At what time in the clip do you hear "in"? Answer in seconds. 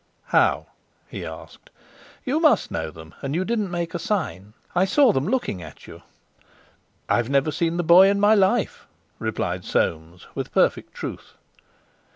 8.09-8.19